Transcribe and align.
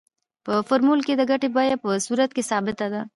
په 0.45 0.53
فورمول 0.67 0.99
کې 1.07 1.13
د 1.17 1.21
ګټې 1.31 1.47
بیه 1.55 1.77
په 1.83 1.89
صورت 2.05 2.29
کې 2.33 2.43
ثابته 2.49 2.87
ده 2.93 3.01